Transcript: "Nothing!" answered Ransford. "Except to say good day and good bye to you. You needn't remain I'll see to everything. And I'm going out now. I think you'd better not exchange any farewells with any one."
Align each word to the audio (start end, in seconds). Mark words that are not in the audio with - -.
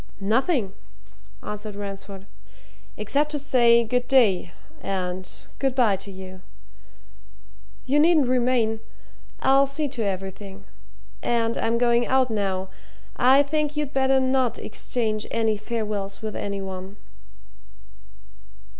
"Nothing!" 0.19 0.73
answered 1.43 1.75
Ransford. 1.75 2.25
"Except 2.97 3.29
to 3.33 3.37
say 3.37 3.83
good 3.83 4.07
day 4.07 4.51
and 4.81 5.29
good 5.59 5.75
bye 5.75 5.95
to 5.97 6.09
you. 6.09 6.41
You 7.85 7.99
needn't 7.99 8.25
remain 8.27 8.79
I'll 9.41 9.67
see 9.67 9.87
to 9.89 10.01
everything. 10.03 10.65
And 11.21 11.55
I'm 11.55 11.77
going 11.77 12.07
out 12.07 12.31
now. 12.31 12.69
I 13.17 13.43
think 13.43 13.77
you'd 13.77 13.93
better 13.93 14.19
not 14.19 14.57
exchange 14.57 15.27
any 15.29 15.55
farewells 15.55 16.23
with 16.23 16.35
any 16.35 16.61
one." 16.63 16.97